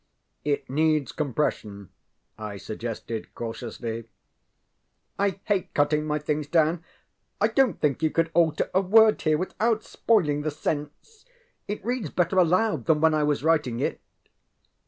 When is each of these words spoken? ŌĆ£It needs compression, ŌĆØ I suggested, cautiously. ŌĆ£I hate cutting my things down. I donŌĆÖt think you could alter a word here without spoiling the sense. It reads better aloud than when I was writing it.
ŌĆ£It 0.47 0.67
needs 0.67 1.11
compression, 1.11 1.89
ŌĆØ 2.39 2.43
I 2.43 2.57
suggested, 2.57 3.35
cautiously. 3.35 4.09
ŌĆ£I 5.19 5.39
hate 5.43 5.71
cutting 5.75 6.05
my 6.07 6.17
things 6.17 6.47
down. 6.47 6.83
I 7.39 7.47
donŌĆÖt 7.49 7.77
think 7.77 8.01
you 8.01 8.09
could 8.09 8.31
alter 8.33 8.71
a 8.73 8.81
word 8.81 9.21
here 9.21 9.37
without 9.37 9.83
spoiling 9.83 10.41
the 10.41 10.49
sense. 10.49 11.25
It 11.67 11.85
reads 11.85 12.09
better 12.09 12.39
aloud 12.39 12.85
than 12.85 12.99
when 12.99 13.13
I 13.13 13.21
was 13.21 13.43
writing 13.43 13.79
it. 13.79 14.01